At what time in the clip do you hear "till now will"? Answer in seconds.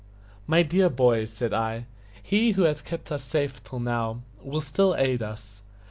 3.63-4.61